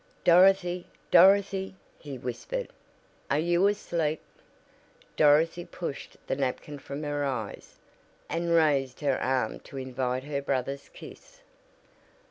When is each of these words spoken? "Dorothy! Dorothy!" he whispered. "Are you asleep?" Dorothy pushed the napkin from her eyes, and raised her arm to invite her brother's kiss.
"Dorothy! 0.23 0.87
Dorothy!" 1.11 1.75
he 1.99 2.17
whispered. 2.17 2.69
"Are 3.29 3.37
you 3.37 3.67
asleep?" 3.67 4.19
Dorothy 5.15 5.63
pushed 5.63 6.17
the 6.25 6.35
napkin 6.35 6.79
from 6.79 7.03
her 7.03 7.23
eyes, 7.23 7.77
and 8.27 8.51
raised 8.55 9.01
her 9.01 9.21
arm 9.21 9.59
to 9.59 9.77
invite 9.77 10.23
her 10.23 10.41
brother's 10.41 10.89
kiss. 10.89 11.41